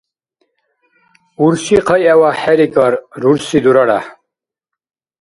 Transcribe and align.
Урши 1.43 1.77
хъайгӀивяхӀ 1.85 2.39
хӀерикӀар, 2.41 2.93
рурси— 3.21 3.59
дураряхӀ. 3.63 4.09